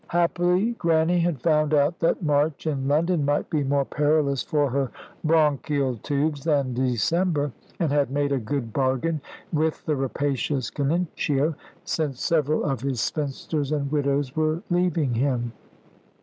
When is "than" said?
6.43-6.73